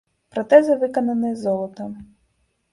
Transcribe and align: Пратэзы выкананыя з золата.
Пратэзы 0.35 0.77
выкананыя 0.85 1.35
з 1.37 1.45
золата. 1.45 1.83